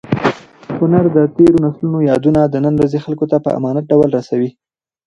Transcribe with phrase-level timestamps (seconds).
[0.77, 4.49] هنر د تېرو نسلونو یادونه د نن ورځې خلکو ته په امانت ډول رسوي.